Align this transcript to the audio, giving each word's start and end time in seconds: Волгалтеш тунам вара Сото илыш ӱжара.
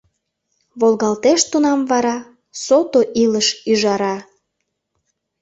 Волгалтеш 0.79 1.41
тунам 1.51 1.79
вара 1.91 2.17
Сото 2.63 2.99
илыш 3.23 3.47
ӱжара. 3.71 4.15